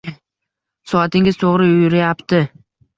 [0.95, 2.45] Soatingiz to'g'ri yurayapti.